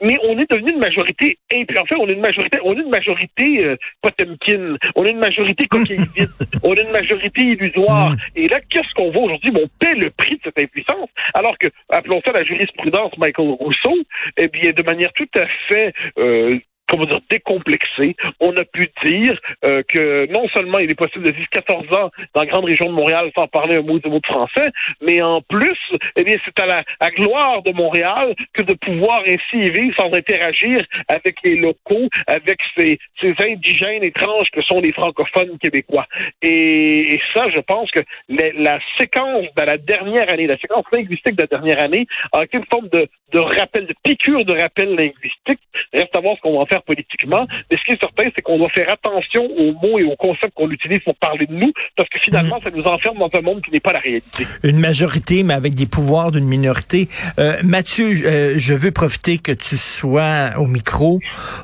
Mais 0.02 0.18
on 0.24 0.38
est 0.38 0.50
devenu 0.50 0.72
une 0.74 0.80
majorité, 0.80 1.38
et 1.52 1.66
puis 1.66 1.78
en 1.78 1.86
fait, 1.86 1.96
on 1.96 2.08
est 2.08 2.14
une 2.14 2.22
majorité, 2.22 2.60
on 2.64 2.74
est 2.74 2.82
une 2.82 2.90
majorité 2.90 3.64
euh, 3.64 3.78
Potemkin, 4.02 4.76
on 4.96 5.06
est 5.06 5.12
une 5.12 5.20
majorité 5.20 5.66
coquille 5.68 6.06
vide, 6.16 6.30
on 6.64 6.74
est 6.74 6.84
une 6.84 6.92
majorité 6.92 7.42
illusoire. 7.42 8.12
Mm. 8.12 8.18
Et 8.36 8.48
là, 8.48 8.60
qu'est-ce 8.70 8.94
qu'on 8.96 9.12
voit 9.12 9.24
aujourd'hui? 9.24 9.52
On 9.56 9.68
paie 9.80 9.96
le 9.96 10.10
prix 10.10 10.25
de 10.32 10.42
cette 10.44 10.60
impuissance. 10.60 11.10
Alors 11.34 11.58
que, 11.58 11.68
appelons 11.90 12.22
ça 12.26 12.32
la 12.32 12.44
jurisprudence 12.44 13.18
Michael 13.18 13.50
Rousseau, 13.50 13.96
eh 14.38 14.48
bien, 14.48 14.72
de 14.72 14.84
manière 14.84 15.14
tout 15.14 15.30
à 15.38 15.46
fait 15.70 15.94
euh, 16.18 16.60
comment 16.90 17.06
dire, 17.06 17.20
décomplexé. 17.30 18.16
On 18.40 18.56
a 18.58 18.66
pu 18.66 18.90
dire 19.04 19.40
euh, 19.64 19.84
que 19.88 20.32
non 20.32 20.48
seulement 20.50 20.80
il 20.80 20.92
est 20.92 20.96
possible 20.96 21.26
de 21.26 21.32
vivre 21.32 21.50
14 21.52 21.86
ans 21.94 22.12
dans 22.34 22.42
la 22.42 22.48
grande 22.48 22.66
région 22.66 22.88
de 22.88 22.92
Montréal 22.92 23.32
sans 23.38 23.48
parler 23.48 23.78
un 23.78 23.82
mot 23.82 24.00
de 24.00 24.10
mot 24.10 24.20
de 24.20 24.26
français, 24.26 24.70
mais 25.02 25.22
en 25.22 25.42
plus, 25.42 25.78
eh 26.16 26.24
bien, 26.24 26.36
c'est 26.46 26.60
à 26.62 26.66
la 26.66 27.12
gloire 27.12 27.62
de 27.64 27.72
Montréal 27.72 28.36
que 28.54 28.62
de 28.62 28.74
pouvoir 28.74 29.24
ainsi 29.28 29.72
vivre 29.72 29.96
sans 29.98 30.14
interagir 30.14 30.86
avec 31.08 31.38
les 31.44 31.56
locaux, 31.56 32.10
avec 32.28 32.60
ces, 32.78 33.00
ces 33.22 33.34
indigènes 33.40 34.04
étranges 34.04 34.50
que 34.52 34.62
sont 34.62 34.80
les 34.80 34.94
francophones 34.94 35.58
québécois. 35.60 36.08
Et, 36.42 37.20
ça, 37.34 37.50
je 37.50 37.60
pense 37.60 37.90
que 37.92 38.00
la 38.30 38.80
séquence 38.98 39.46
de 39.56 39.64
la 39.64 39.78
dernière 39.78 40.32
année, 40.32 40.48
la 40.48 40.58
séquence 40.58 40.86
linguistique 40.92 41.36
de 41.36 41.42
la 41.44 41.48
dernière 41.48 41.82
année, 41.82 42.08
a 42.32 42.44
été 42.44 42.58
une 42.58 42.66
forme 42.66 42.88
de, 42.90 43.08
de 43.32 43.40
rappel, 43.40 43.88
de 43.88 43.96
piqûre 44.04 44.46
de 44.46 44.54
rappel 44.54 44.96
linguistique. 44.96 45.62
Reste 45.94 46.16
à 46.16 46.20
voir 46.20 46.36
ce 46.38 46.42
qu'on 46.42 46.60
va 46.60 46.66
faire 46.66 46.75
politiquement. 46.84 47.48
Mais 47.70 47.78
ce 47.78 47.84
qui 47.84 47.92
est 47.94 48.00
certain, 48.00 48.30
c'est 48.36 48.42
qu'on 48.42 48.58
doit 48.58 48.70
faire 48.70 48.90
attention 48.90 49.46
aux 49.46 49.74
mots 49.74 50.00
et 50.00 50.04
aux 50.04 50.16
concepts 50.16 50.54
qu'on 50.54 50.70
utilise 50.70 51.00
pour 51.00 51.16
parler 51.16 51.46
de 51.46 51.54
nous, 51.54 51.72
parce 51.96 52.10
que 52.10 52.20
finalement, 52.20 52.58
mhm. 52.58 52.64
ça 52.64 52.70
nous 52.76 52.84
enferme 52.84 53.18
dans 53.18 53.30
un 53.34 53.42
monde 53.42 53.62
qui 53.62 53.72
n'est 53.72 53.80
pas 53.80 53.94
la 53.94 54.00
réalité. 54.00 54.46
Une 54.64 54.80
majorité, 54.80 55.44
mais 55.44 55.54
avec 55.54 55.76
des 55.76 55.86
pouvoirs 55.86 56.32
d'une 56.32 56.46
minorité. 56.46 57.08
Euh, 57.40 57.58
Mathieu, 57.64 58.12
euh, 58.26 58.56
je 58.58 58.74
veux 58.74 58.92
profiter 58.92 59.38
que 59.38 59.52
tu 59.52 59.78
sois 59.78 60.52
au 60.58 60.68
micro 60.68 61.20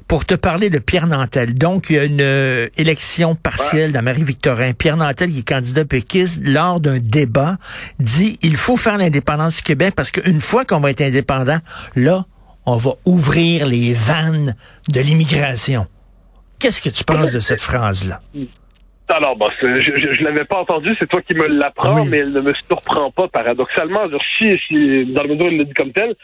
pour 0.07 0.25
te 0.25 0.35
parler 0.35 0.69
de 0.69 0.79
Pierre 0.79 1.07
Nantel. 1.07 1.53
Donc, 1.53 1.89
il 1.89 1.95
y 1.95 1.99
a 1.99 2.05
une 2.05 2.21
euh, 2.21 2.67
élection 2.77 3.35
partielle 3.35 3.91
dans 3.91 4.01
Marie-Victorin. 4.01 4.73
Pierre 4.73 4.97
Nantel, 4.97 5.31
qui 5.31 5.39
est 5.39 5.47
candidat 5.47 5.85
péquiste, 5.85 6.41
lors 6.43 6.79
d'un 6.79 6.99
débat, 6.99 7.57
dit 7.99 8.37
il 8.41 8.55
faut 8.55 8.77
faire 8.77 8.97
l'indépendance 8.97 9.57
du 9.57 9.63
Québec 9.63 9.93
parce 9.95 10.11
qu'une 10.11 10.41
fois 10.41 10.65
qu'on 10.65 10.79
va 10.79 10.91
être 10.91 11.01
indépendant, 11.01 11.59
là, 11.95 12.25
on 12.65 12.77
va 12.77 12.91
ouvrir 13.05 13.65
les 13.65 13.93
vannes 13.93 14.55
de 14.87 15.01
l'immigration. 15.01 15.85
Qu'est-ce 16.59 16.81
que 16.81 16.89
tu 16.89 17.03
penses 17.03 17.31
de 17.31 17.39
cette 17.39 17.61
phrase-là? 17.61 18.21
Alors, 19.11 19.35
bon, 19.35 19.49
je 19.61 19.67
ne 19.67 20.23
l'avais 20.23 20.45
pas 20.45 20.59
entendu, 20.59 20.95
c'est 20.99 21.07
toi 21.07 21.21
qui 21.21 21.35
me 21.35 21.47
l'apprends, 21.47 22.05
mais 22.05 22.19
elle 22.19 22.31
ne 22.31 22.39
me 22.39 22.53
surprend 22.53 23.11
pas 23.11 23.27
paradoxalement. 23.27 24.01
Si, 24.37 24.57
si, 24.67 25.05
dans 25.05 25.23
le 25.23 25.29
mesure 25.29 25.45
où 25.45 25.49
il 25.49 25.57
le 25.57 25.65
dit 25.65 25.73
comme 25.73 25.91
tel, 25.91 26.15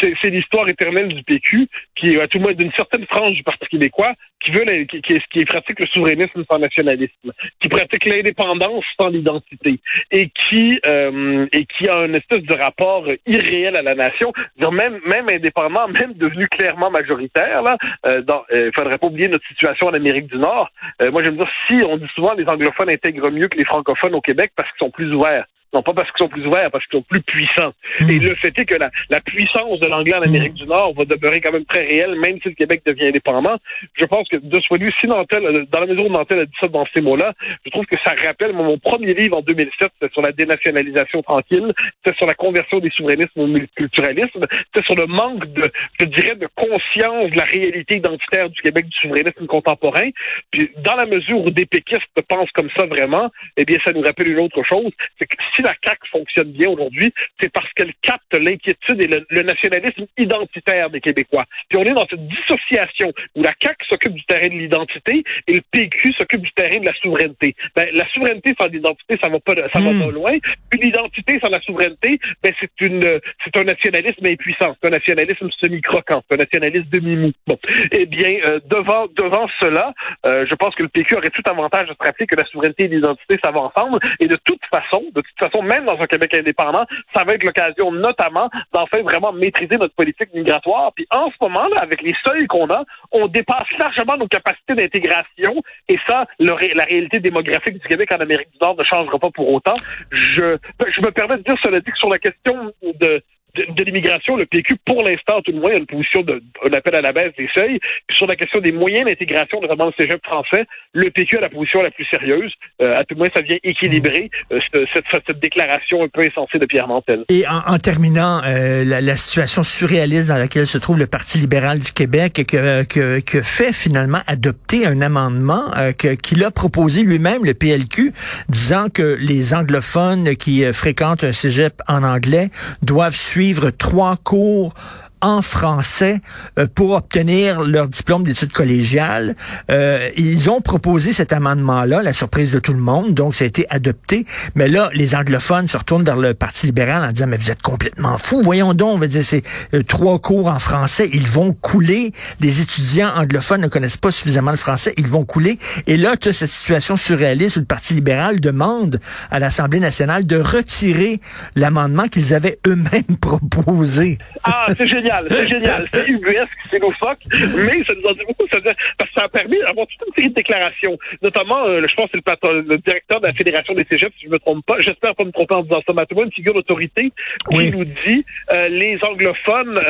c'est 0.00 0.30
l'histoire 0.30 0.68
éternelle 0.68 1.08
du 1.08 1.22
PQ, 1.22 1.68
qui, 1.94 2.18
à 2.18 2.26
tout 2.26 2.38
le 2.38 2.44
moins 2.44 2.54
d'une 2.54 2.72
certaine 2.72 3.06
frange 3.06 3.32
du 3.32 3.42
Parti 3.42 3.66
québécois, 3.68 4.14
qui 4.42 4.50
veut 4.50 4.64
qui, 4.84 5.00
qui, 5.02 5.18
qui, 5.32 5.44
pratique 5.44 5.78
le 5.78 5.86
souverainisme 5.86 6.42
sans 6.50 6.58
nationalisme, 6.58 7.32
qui 7.60 7.68
pratique 7.68 8.04
l'indépendance 8.06 8.84
sans 9.00 9.08
l'identité, 9.08 9.78
et 10.10 10.30
qui 10.30 10.80
euh, 10.84 11.46
et 11.52 11.64
qui 11.64 11.88
a 11.88 11.98
un 11.98 12.12
espèce 12.14 12.42
de 12.42 12.54
rapport 12.56 13.06
irréel 13.26 13.76
à 13.76 13.82
la 13.82 13.94
nation, 13.94 14.32
même 14.72 14.98
même 15.06 15.28
indépendant, 15.28 15.86
même 15.88 16.14
devenu 16.14 16.46
clairement 16.48 16.90
majoritaire. 16.90 17.62
Là, 17.62 17.76
euh, 18.06 18.22
euh, 18.52 18.70
faudrait 18.74 18.98
pas 18.98 19.06
oublier 19.06 19.28
notre 19.28 19.46
situation 19.46 19.88
en 19.88 19.94
Amérique 19.94 20.26
du 20.26 20.38
Nord. 20.38 20.70
Euh, 21.02 21.10
moi, 21.10 21.22
j'aime 21.22 21.36
dire 21.36 21.48
si 21.68 21.84
on 21.84 21.96
dit 21.96 22.08
souvent 22.14 22.31
les 22.34 22.48
anglophones 22.48 22.90
intègrent 22.90 23.30
mieux 23.30 23.48
que 23.48 23.58
les 23.58 23.64
francophones 23.64 24.14
au 24.14 24.20
Québec 24.20 24.52
parce 24.56 24.70
qu'ils 24.70 24.86
sont 24.86 24.90
plus 24.90 25.12
ouverts. 25.12 25.46
Non 25.72 25.82
pas 25.82 25.92
parce 25.94 26.10
qu'ils 26.10 26.24
sont 26.24 26.28
plus 26.28 26.46
ouverts, 26.46 26.70
parce 26.70 26.84
qu'ils 26.86 26.98
sont 26.98 27.04
plus 27.08 27.22
puissants. 27.22 27.72
Hmm. 28.00 28.10
Et 28.10 28.18
le 28.18 28.34
fait 28.36 28.56
est 28.58 28.64
que 28.64 28.76
la, 28.76 28.90
la 29.10 29.20
puissance 29.20 29.80
de 29.80 29.86
l'anglais 29.86 30.14
en 30.14 30.22
Amérique 30.22 30.52
hmm. 30.52 30.64
du 30.64 30.66
Nord 30.66 30.94
va 30.94 31.04
demeurer 31.04 31.40
quand 31.40 31.52
même 31.52 31.64
très 31.64 31.84
réelle, 31.84 32.14
même 32.16 32.38
si 32.42 32.48
le 32.48 32.54
Québec 32.54 32.82
devient 32.84 33.06
indépendant. 33.06 33.56
Je 33.94 34.04
pense 34.04 34.28
que 34.28 34.36
de 34.36 34.60
ce 34.60 34.68
point 34.68 34.78
de 34.78 34.84
vue, 34.84 34.92
si 35.00 35.06
Nantel, 35.06 35.66
dans 35.70 35.80
la 35.80 35.86
mesure 35.86 36.06
où 36.06 36.10
Nantel 36.10 36.40
a 36.40 36.44
dit 36.44 36.52
ça 36.60 36.68
dans 36.68 36.86
ces 36.94 37.00
mots-là, 37.00 37.32
je 37.64 37.70
trouve 37.70 37.86
que 37.86 37.96
ça 38.04 38.14
rappelle 38.24 38.52
mon, 38.52 38.78
premier 38.78 39.14
livre 39.14 39.38
en 39.38 39.42
2007, 39.42 39.90
c'était 40.00 40.12
sur 40.12 40.22
la 40.22 40.32
dénationalisation 40.32 41.22
tranquille, 41.22 41.72
c'était 42.04 42.16
sur 42.16 42.26
la 42.26 42.34
conversion 42.34 42.78
des 42.78 42.90
souverainismes 42.90 43.40
au 43.40 43.46
multiculturalisme, 43.46 44.46
c'était 44.66 44.86
sur 44.86 44.96
le 44.96 45.06
manque 45.06 45.46
de, 45.52 45.70
je 46.00 46.06
dirais, 46.06 46.34
de 46.34 46.48
conscience 46.54 47.30
de 47.30 47.36
la 47.36 47.44
réalité 47.44 47.96
identitaire 47.96 48.50
du 48.50 48.60
Québec 48.60 48.86
du 48.86 48.98
souverainisme 48.98 49.46
contemporain. 49.46 50.10
Puis 50.50 50.70
dans 50.78 50.96
la 50.96 51.06
mesure 51.06 51.40
où 51.40 51.50
des 51.50 51.66
péquistes 51.66 52.02
pensent 52.28 52.50
comme 52.52 52.70
ça 52.76 52.86
vraiment, 52.86 53.30
eh 53.56 53.64
bien, 53.64 53.78
ça 53.84 53.92
nous 53.92 54.02
rappelle 54.02 54.28
une 54.28 54.40
autre 54.40 54.62
chose, 54.64 54.90
c'est 55.18 55.26
que 55.26 55.36
si 55.54 55.61
la 55.62 55.74
CAQ 55.84 56.08
fonctionne 56.10 56.52
bien 56.52 56.68
aujourd'hui, 56.68 57.12
c'est 57.40 57.50
parce 57.52 57.70
qu'elle 57.74 57.92
capte 58.02 58.34
l'inquiétude 58.34 59.00
et 59.00 59.06
le, 59.06 59.42
nationalisme 59.42 60.06
identitaire 60.18 60.90
des 60.90 61.00
Québécois. 61.00 61.44
Puis 61.68 61.78
on 61.78 61.84
est 61.84 61.94
dans 61.94 62.06
cette 62.06 62.26
dissociation 62.26 63.12
où 63.34 63.42
la 63.42 63.52
CAQ 63.60 63.84
s'occupe 63.88 64.14
du 64.14 64.24
terrain 64.24 64.48
de 64.48 64.54
l'identité 64.54 65.24
et 65.46 65.54
le 65.54 65.60
PQ 65.70 66.12
s'occupe 66.12 66.42
du 66.42 66.52
terrain 66.52 66.78
de 66.78 66.86
la 66.86 66.94
souveraineté. 66.94 67.54
Ben, 67.74 67.88
la 67.92 68.06
souveraineté 68.08 68.54
sans 68.60 68.68
l'identité, 68.68 69.16
ça 69.20 69.28
va 69.28 69.40
pas, 69.40 69.54
ça 69.54 69.80
va 69.80 69.90
pas 69.90 70.06
hmm. 70.06 70.10
loin. 70.10 70.32
Une 70.74 70.86
identité 70.86 71.38
sans 71.42 71.50
la 71.50 71.60
souveraineté, 71.60 72.18
ben, 72.42 72.52
c'est 72.60 72.86
une, 72.86 73.20
c'est 73.44 73.56
un 73.56 73.64
nationalisme 73.64 74.26
impuissant, 74.26 74.76
c'est 74.80 74.88
un 74.88 74.92
nationalisme 74.92 75.48
semi-croquant, 75.60 76.22
c'est 76.28 76.36
un 76.36 76.38
nationalisme 76.38 76.88
demi-mou. 76.90 77.32
Bon. 77.46 77.58
Eh 77.90 78.06
bien, 78.06 78.38
euh, 78.46 78.60
devant, 78.66 79.06
devant 79.16 79.48
cela, 79.60 79.92
euh, 80.26 80.46
je 80.48 80.54
pense 80.54 80.74
que 80.74 80.82
le 80.82 80.88
PQ 80.88 81.16
aurait 81.16 81.30
tout 81.30 81.42
avantage 81.46 81.88
de 81.88 81.94
se 81.94 82.04
rappeler 82.04 82.26
que 82.26 82.36
la 82.36 82.44
souveraineté 82.46 82.84
et 82.84 82.88
l'identité, 82.88 83.38
ça 83.42 83.50
va 83.50 83.60
ensemble. 83.60 83.98
Et 84.20 84.26
de 84.26 84.36
toute 84.44 84.62
façon, 84.72 85.04
de 85.14 85.20
toute 85.20 85.38
façon, 85.38 85.51
même 85.60 85.84
dans 85.84 86.00
un 86.00 86.06
Québec 86.06 86.32
indépendant, 86.34 86.86
ça 87.14 87.24
va 87.24 87.34
être 87.34 87.44
l'occasion 87.44 87.92
notamment 87.92 88.48
d'enfin 88.72 89.02
vraiment 89.02 89.32
maîtriser 89.32 89.76
notre 89.76 89.94
politique 89.94 90.32
migratoire. 90.32 90.92
Puis 90.94 91.06
en 91.10 91.30
ce 91.30 91.36
moment, 91.42 91.66
là, 91.68 91.80
avec 91.82 92.00
les 92.02 92.14
seuils 92.24 92.46
qu'on 92.46 92.70
a, 92.70 92.84
on 93.10 93.26
dépasse 93.26 93.66
largement 93.78 94.16
nos 94.16 94.28
capacités 94.28 94.74
d'intégration. 94.74 95.62
Et 95.88 95.98
ça, 96.06 96.26
la 96.38 96.54
réalité 96.54 97.20
démographique 97.20 97.78
du 97.78 97.88
Québec 97.88 98.10
en 98.12 98.20
Amérique 98.20 98.50
du 98.52 98.58
Nord 98.60 98.76
ne 98.76 98.84
changera 98.84 99.18
pas 99.18 99.30
pour 99.30 99.52
autant. 99.52 99.74
Je, 100.10 100.56
je 100.88 101.00
me 101.00 101.10
permets 101.10 101.38
de 101.38 101.42
dire 101.42 101.56
cela 101.62 101.80
dit 101.80 101.90
que 101.90 101.98
sur 101.98 102.10
la 102.10 102.18
question 102.18 102.72
de 102.82 103.22
de, 103.54 103.84
l'immigration, 103.84 104.36
le 104.36 104.46
PQ, 104.46 104.76
pour 104.86 105.02
l'instant, 105.02 105.42
tout 105.42 105.52
le 105.52 105.60
moins, 105.60 105.70
a 105.70 105.76
une 105.76 105.86
position 105.86 106.22
de, 106.22 106.42
un 106.64 106.72
appel 106.72 106.94
à 106.94 107.00
la 107.00 107.12
baisse 107.12 107.32
des 107.36 107.48
seuils. 107.54 107.78
Puis 108.06 108.16
sur 108.16 108.26
la 108.26 108.36
question 108.36 108.60
des 108.60 108.72
moyens 108.72 109.04
d'intégration, 109.06 109.60
notamment 109.60 109.86
le 109.86 109.92
cégep 109.98 110.24
français, 110.24 110.64
le 110.94 111.10
PQ 111.10 111.38
a 111.38 111.40
la 111.42 111.48
position 111.50 111.82
la 111.82 111.90
plus 111.90 112.06
sérieuse. 112.06 112.52
Euh, 112.80 112.96
à 112.96 113.04
tout 113.04 113.14
le 113.14 113.18
moins, 113.18 113.28
ça 113.34 113.42
vient 113.42 113.58
équilibrer 113.62 114.30
euh, 114.52 114.60
cette, 114.72 115.04
cette, 115.26 115.38
déclaration 115.40 116.02
un 116.02 116.08
peu 116.08 116.22
insensée 116.22 116.58
de 116.58 116.66
Pierre 116.66 116.88
Mantel. 116.88 117.24
Et 117.28 117.44
en, 117.46 117.78
terminant, 117.78 118.40
euh, 118.44 118.84
la, 118.84 119.16
situation 119.16 119.62
surréaliste 119.62 120.28
dans 120.28 120.38
laquelle 120.38 120.66
se 120.66 120.78
trouve 120.78 120.98
le 120.98 121.06
Parti 121.06 121.38
libéral 121.38 121.78
du 121.78 121.92
Québec, 121.92 122.44
que, 122.48 122.84
que, 122.84 123.20
que 123.20 123.42
fait 123.42 123.74
finalement 123.74 124.20
adopter 124.26 124.86
un 124.86 125.00
amendement 125.00 125.70
qu'il 125.98 126.42
a 126.44 126.50
proposé 126.50 127.02
lui-même, 127.02 127.44
le 127.44 127.54
PLQ, 127.54 128.12
disant 128.48 128.88
que 128.88 129.16
les 129.20 129.54
anglophones 129.54 130.36
qui 130.36 130.64
fréquentent 130.72 131.24
un 131.24 131.32
cégep 131.32 131.74
en 131.88 132.02
anglais 132.02 132.48
doivent 132.82 133.14
suivre 133.14 133.41
trois 133.72 134.16
cours 134.16 134.74
en 135.22 135.40
français 135.40 136.20
euh, 136.58 136.66
pour 136.72 136.90
obtenir 136.90 137.62
leur 137.62 137.88
diplôme 137.88 138.24
d'études 138.24 138.52
collégiales. 138.52 139.34
Euh, 139.70 140.10
ils 140.16 140.50
ont 140.50 140.60
proposé 140.60 141.12
cet 141.12 141.32
amendement-là, 141.32 142.02
la 142.02 142.12
surprise 142.12 142.52
de 142.52 142.58
tout 142.58 142.72
le 142.72 142.80
monde, 142.80 143.14
donc 143.14 143.34
ça 143.34 143.44
a 143.44 143.46
été 143.46 143.66
adopté. 143.70 144.26
Mais 144.56 144.68
là, 144.68 144.90
les 144.92 145.14
anglophones 145.14 145.68
se 145.68 145.76
retournent 145.76 146.04
vers 146.04 146.16
le 146.16 146.34
Parti 146.34 146.66
libéral 146.66 147.04
en 147.08 147.12
disant, 147.12 147.28
mais 147.28 147.36
vous 147.36 147.50
êtes 147.50 147.62
complètement 147.62 148.18
fous. 148.18 148.42
Voyons 148.42 148.74
donc, 148.74 148.96
on 148.96 148.98
va 148.98 149.06
dire, 149.06 149.22
c'est 149.22 149.44
euh, 149.74 149.82
trois 149.84 150.18
cours 150.18 150.48
en 150.48 150.58
français, 150.58 151.08
ils 151.12 151.28
vont 151.28 151.52
couler. 151.52 152.12
Les 152.40 152.60
étudiants 152.60 153.10
anglophones 153.16 153.60
ne 153.60 153.68
connaissent 153.68 153.96
pas 153.96 154.10
suffisamment 154.10 154.50
le 154.50 154.56
français, 154.56 154.92
ils 154.96 155.06
vont 155.06 155.24
couler. 155.24 155.58
Et 155.86 155.96
là, 155.96 156.16
tu 156.16 156.30
as 156.30 156.32
cette 156.32 156.50
situation 156.50 156.96
surréaliste 156.96 157.56
où 157.56 157.60
le 157.60 157.66
Parti 157.66 157.94
libéral 157.94 158.40
demande 158.40 158.98
à 159.30 159.38
l'Assemblée 159.38 159.78
nationale 159.78 160.26
de 160.26 160.36
retirer 160.36 161.20
l'amendement 161.54 162.08
qu'ils 162.08 162.34
avaient 162.34 162.58
eux-mêmes 162.66 163.16
proposé. 163.20 164.18
Ah, 164.42 164.66
c'est 164.76 164.88
génial 164.88 165.11
c'est 165.28 165.48
génial. 165.48 165.88
C'est 165.92 166.08
ubuesque, 166.08 166.50
c'est 166.70 166.78
loufoque, 166.78 167.18
mais 167.30 167.84
ça 167.84 167.92
nous 167.94 168.08
en 168.08 168.12
dit 168.12 168.24
beaucoup. 168.26 168.46
Ça 168.50 168.60
parce 168.60 169.10
que 169.10 169.20
ça 169.20 169.24
a 169.24 169.28
permis 169.28 169.58
d'avoir 169.58 169.86
toute 169.86 170.08
une 170.08 170.14
série 170.14 170.30
de 170.30 170.34
déclarations, 170.34 170.98
notamment, 171.22 171.64
euh, 171.64 171.86
je 171.86 171.94
pense 171.94 172.10
que 172.10 172.18
c'est 172.24 172.52
le, 172.52 172.60
le, 172.62 172.78
directeur 172.78 173.20
de 173.20 173.26
la 173.26 173.32
Fédération 173.32 173.74
des 173.74 173.84
cégeps, 173.90 174.14
si 174.18 174.26
je 174.26 174.30
me 174.30 174.38
trompe 174.38 174.64
pas. 174.66 174.78
J'espère 174.78 175.14
pas 175.14 175.24
me 175.24 175.32
tromper 175.32 175.54
en 175.54 175.62
disant 175.62 175.82
ça, 175.86 175.92
mais 175.94 176.22
une 176.22 176.32
figure 176.32 176.54
d'autorité 176.54 177.12
qui 177.50 177.70
nous 177.72 177.84
dit 177.84 178.24
euh, 178.52 178.68
les 178.68 178.98
anglophones, 179.02 179.80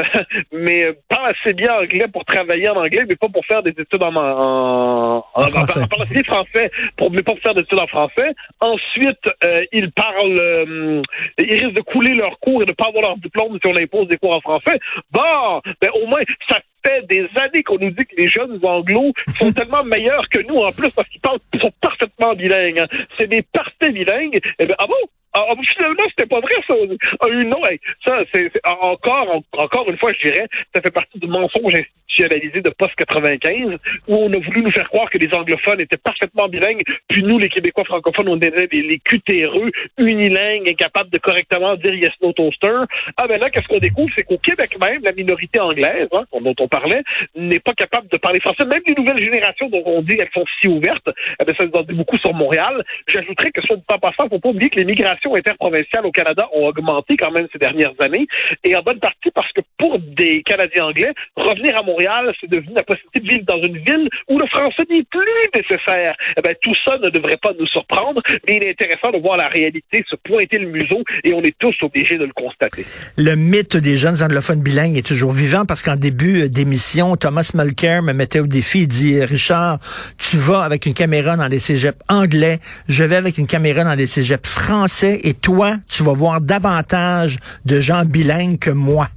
mais 0.52 0.92
parlent 1.08 1.32
assez 1.32 1.54
bien 1.54 1.74
anglais 1.74 2.06
pour 2.12 2.24
travailler 2.24 2.68
en 2.68 2.76
anglais, 2.76 3.04
mais 3.08 3.16
pas 3.16 3.28
pour 3.28 3.44
faire 3.46 3.62
des 3.62 3.70
études 3.70 4.02
en, 4.02 4.14
en, 4.14 5.24
en, 5.34 5.46
français. 5.48 5.80
En, 5.80 6.22
français, 6.24 6.70
pour, 6.96 7.10
mais 7.10 7.22
pas 7.22 7.32
pour 7.32 7.40
faire 7.40 7.54
des 7.54 7.62
études 7.62 7.78
en 7.78 7.86
français. 7.86 8.32
Ensuite, 8.60 9.28
euh, 9.44 9.64
ils 9.72 9.90
parlent, 9.92 11.02
ils 11.38 11.52
risquent 11.52 11.76
de 11.76 11.82
couler 11.82 12.14
leurs 12.14 12.38
cours 12.38 12.62
et 12.62 12.66
de 12.66 12.70
ne 12.70 12.74
pas 12.74 12.88
avoir 12.88 13.02
leur 13.02 13.16
diplôme 13.18 13.58
si 13.62 13.70
on 13.70 13.76
impose 13.76 14.08
des 14.08 14.16
cours 14.16 14.36
en 14.36 14.40
français. 14.40 14.78
Bon, 15.12 15.60
ben 15.80 15.90
au 15.94 16.06
moins, 16.06 16.20
ça 16.48 16.60
fait 16.84 17.06
des 17.06 17.28
années 17.36 17.62
qu'on 17.62 17.78
nous 17.78 17.90
dit 17.90 18.04
que 18.04 18.16
les 18.16 18.28
jeunes 18.28 18.58
anglos 18.62 19.12
sont 19.36 19.52
tellement 19.56 19.84
meilleurs 19.84 20.28
que 20.28 20.40
nous 20.40 20.56
en 20.56 20.72
plus 20.72 20.90
parce 20.90 21.08
qu'ils 21.08 21.20
parlent 21.20 21.38
sont 21.60 21.72
parfaitement 21.80 22.34
bilingues. 22.34 22.80
Hein. 22.80 22.86
C'est 23.18 23.28
des 23.28 23.42
parfaits 23.42 23.92
bilingues. 23.92 24.40
Eh 24.58 24.66
ben, 24.66 24.74
ah 24.78 24.86
bon? 24.86 24.94
Ah, 25.34 25.46
ah 25.48 25.54
finalement, 25.66 26.02
c'était 26.10 26.26
pas 26.26 26.40
vrai, 26.40 26.54
ça. 26.66 26.74
Ah, 27.20 27.26
non, 27.46 27.62
ça, 28.06 28.18
c'est 28.34 28.50
encore, 28.66 29.42
encore 29.52 29.88
une 29.88 29.96
fois, 29.96 30.12
je 30.12 30.28
dirais, 30.28 30.46
ça 30.74 30.82
fait 30.82 30.90
partie 30.90 31.18
du 31.18 31.26
mensonge 31.26 31.74
de 32.18 32.70
Post 32.70 32.94
95, 32.96 33.78
où 34.08 34.14
on 34.14 34.28
a 34.32 34.38
voulu 34.38 34.62
nous 34.62 34.70
faire 34.70 34.88
croire 34.88 35.10
que 35.10 35.18
les 35.18 35.32
anglophones 35.34 35.80
étaient 35.80 35.96
parfaitement 35.96 36.48
bilingues, 36.48 36.82
puis 37.08 37.22
nous, 37.22 37.38
les 37.38 37.48
Québécois 37.48 37.84
francophones, 37.84 38.28
on 38.28 38.36
était 38.36 38.66
les, 38.70 38.82
les 38.82 38.98
cutéreux, 38.98 39.70
unilingues, 39.98 40.68
incapables 40.68 41.10
de 41.10 41.18
correctement 41.18 41.76
dire 41.76 41.94
yes, 41.94 42.12
no, 42.22 42.32
toaster. 42.32 42.84
Ah 43.18 43.26
ben 43.26 43.40
là, 43.40 43.50
qu'est-ce 43.50 43.66
qu'on 43.68 43.78
découvre? 43.78 44.10
C'est 44.14 44.24
qu'au 44.24 44.38
Québec 44.38 44.76
même, 44.80 45.02
la 45.02 45.12
minorité 45.12 45.60
anglaise, 45.60 46.08
hein, 46.12 46.24
dont 46.40 46.54
on 46.60 46.68
parlait, 46.68 47.02
n'est 47.34 47.60
pas 47.60 47.72
capable 47.72 48.08
de 48.08 48.16
parler 48.16 48.40
français. 48.40 48.64
Même 48.64 48.82
les 48.86 48.94
nouvelles 48.94 49.18
générations 49.18 49.68
dont 49.68 49.82
on 49.86 50.02
dit 50.02 50.16
qu'elles 50.16 50.30
sont 50.34 50.44
si 50.60 50.68
ouvertes, 50.68 51.08
eh 51.40 51.44
ben, 51.44 51.54
ça 51.56 51.66
nous 51.66 51.72
en 51.72 51.82
dit 51.82 51.94
beaucoup 51.94 52.18
sur 52.18 52.34
Montréal. 52.34 52.84
J'ajouterais 53.06 53.50
que 53.50 53.62
soit 53.62 53.76
du 53.76 53.82
temps 53.82 53.98
passant, 53.98 54.28
faut 54.28 54.38
pas 54.38 54.50
oublier 54.50 54.70
que 54.70 54.78
les 54.78 54.84
migrations 54.84 55.34
interprovinciales 55.34 56.06
au 56.06 56.12
Canada 56.12 56.48
ont 56.52 56.66
augmenté 56.66 57.16
quand 57.16 57.30
même 57.30 57.46
ces 57.52 57.58
dernières 57.58 57.94
années, 58.00 58.26
et 58.64 58.74
en 58.76 58.82
bonne 58.82 59.00
partie 59.00 59.30
parce 59.34 59.50
que 59.52 59.60
pour 59.78 59.98
des 59.98 60.42
Canadiens 60.42 60.86
anglais, 60.86 61.12
revenir 61.36 61.78
à 61.78 61.82
Montréal 61.82 62.01
c'est 62.40 62.50
devenu 62.50 62.74
la 62.74 62.82
possibilité 62.82 63.20
de 63.20 63.28
vivre 63.28 63.44
dans 63.46 63.62
une 63.62 63.78
ville 63.78 64.08
où 64.28 64.38
le 64.38 64.46
français 64.46 64.84
n'est 64.90 65.04
plus 65.04 65.20
nécessaire. 65.54 66.14
Eh 66.36 66.42
bien, 66.42 66.52
tout 66.60 66.74
ça 66.84 66.98
ne 66.98 67.08
devrait 67.10 67.38
pas 67.40 67.52
nous 67.58 67.66
surprendre, 67.66 68.20
mais 68.46 68.56
il 68.56 68.64
est 68.64 68.70
intéressant 68.70 69.10
de 69.10 69.18
voir 69.18 69.36
la 69.36 69.48
réalité 69.48 70.04
se 70.08 70.16
pointer 70.16 70.58
le 70.58 70.68
museau 70.68 71.02
et 71.24 71.32
on 71.32 71.42
est 71.42 71.56
tous 71.58 71.74
obligés 71.82 72.16
de 72.16 72.24
le 72.24 72.32
constater. 72.32 72.84
Le 73.16 73.34
mythe 73.34 73.76
des 73.76 73.96
jeunes 73.96 74.22
anglophones 74.22 74.62
bilingues 74.62 74.96
est 74.96 75.06
toujours 75.06 75.32
vivant 75.32 75.64
parce 75.64 75.82
qu'en 75.82 75.96
début 75.96 76.48
d'émission, 76.48 77.16
Thomas 77.16 77.50
Mulcair 77.54 78.02
me 78.02 78.12
mettait 78.12 78.40
au 78.40 78.46
défi, 78.46 78.82
il 78.82 78.88
dit, 78.88 79.24
Richard, 79.24 79.78
tu 80.18 80.36
vas 80.36 80.62
avec 80.62 80.86
une 80.86 80.94
caméra 80.94 81.36
dans 81.36 81.48
les 81.48 81.58
cégeps 81.58 81.98
anglais, 82.08 82.58
je 82.88 83.04
vais 83.04 83.16
avec 83.16 83.38
une 83.38 83.46
caméra 83.46 83.84
dans 83.84 83.94
les 83.94 84.06
cégeps 84.06 84.48
français 84.48 85.20
et 85.24 85.34
toi, 85.34 85.76
tu 85.88 86.02
vas 86.02 86.12
voir 86.12 86.40
davantage 86.40 87.38
de 87.64 87.80
gens 87.80 88.04
bilingues 88.04 88.58
que 88.58 88.70
moi. 88.70 89.08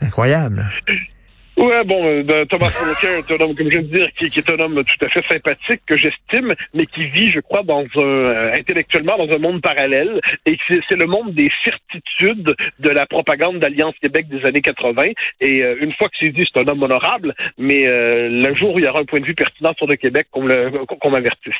Incroyable. 0.00 0.70
Ouais, 1.58 1.84
bon, 1.84 2.06
euh, 2.06 2.22
ben, 2.22 2.46
Thomas 2.46 2.70
Mulcair 2.86 3.18
est 3.18 3.32
un 3.32 3.44
homme, 3.44 3.54
comme 3.56 3.66
je 3.66 3.78
viens 3.78 3.82
de 3.82 3.88
dire, 3.88 4.08
qui, 4.16 4.26
est 4.26 4.50
un 4.50 4.60
homme 4.60 4.84
tout 4.84 5.04
à 5.04 5.08
fait 5.08 5.26
sympathique, 5.26 5.80
que 5.86 5.96
j'estime, 5.96 6.54
mais 6.72 6.86
qui 6.86 7.06
vit, 7.08 7.32
je 7.32 7.40
crois, 7.40 7.64
dans 7.64 7.84
un 7.96 8.00
euh, 8.00 8.54
intellectuellement 8.54 9.18
dans 9.18 9.34
un 9.34 9.38
monde 9.38 9.60
parallèle, 9.60 10.20
et 10.46 10.56
c'est 10.68 10.96
le 10.96 11.06
monde 11.06 11.34
des 11.34 11.50
certitudes 11.64 12.54
de 12.78 12.90
la 12.90 13.06
propagande 13.06 13.58
d'Alliance 13.58 13.94
Québec 14.00 14.28
des 14.28 14.44
années 14.46 14.60
80. 14.60 15.02
Et 15.40 15.64
euh, 15.64 15.74
une 15.80 15.92
fois 15.94 16.08
que 16.08 16.14
c'est 16.20 16.28
dit, 16.28 16.44
c'est 16.46 16.62
un 16.62 16.68
homme 16.68 16.84
honorable, 16.84 17.34
mais 17.58 17.86
le 17.88 18.54
jour 18.54 18.74
où 18.74 18.78
il 18.78 18.84
y 18.84 18.88
aura 18.88 19.00
un 19.00 19.04
point 19.04 19.20
de 19.20 19.26
vue 19.26 19.34
pertinent 19.34 19.72
sur 19.76 19.88
le 19.88 19.96
Québec, 19.96 20.28
qu'on 20.30 21.10
m'avertisse. 21.10 21.54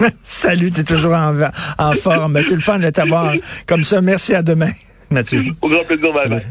Salut, 0.22 0.72
t'es 0.72 0.82
toujours 0.82 1.14
en, 1.14 1.32
en 1.78 1.92
forme. 1.92 2.42
C'est 2.42 2.56
le 2.56 2.60
fun 2.60 2.80
de 2.80 2.90
t'avoir 2.90 3.34
comme 3.68 3.84
ça. 3.84 4.00
Merci 4.00 4.34
à 4.34 4.42
demain, 4.42 4.70
Mathieu. 5.10 5.44
Au 5.60 5.68
grand 5.68 5.84
plaisir, 5.84 6.12
bye 6.12 6.28
bye. 6.28 6.42